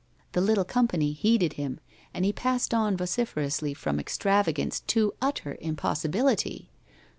The 0.31 0.41
little 0.41 0.65
company 0.65 1.13
heeded 1.13 1.53
him, 1.53 1.79
and 2.11 2.25
he 2.25 2.33
passed 2.33 2.73
on 2.73 2.97
vociferously 2.97 3.75
from 3.75 3.99
extravagance 3.99 4.79
to 4.87 5.13
utter 5.21 5.59
impossibility. 5.61 6.71